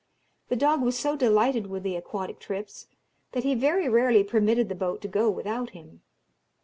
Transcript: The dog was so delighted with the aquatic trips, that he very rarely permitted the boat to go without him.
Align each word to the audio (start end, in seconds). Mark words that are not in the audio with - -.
The 0.49 0.55
dog 0.55 0.81
was 0.81 0.97
so 0.97 1.15
delighted 1.15 1.67
with 1.67 1.83
the 1.83 1.95
aquatic 1.95 2.39
trips, 2.39 2.87
that 3.33 3.43
he 3.43 3.53
very 3.53 3.87
rarely 3.87 4.23
permitted 4.23 4.67
the 4.67 4.73
boat 4.73 4.99
to 5.03 5.07
go 5.07 5.29
without 5.29 5.69
him. 5.77 6.01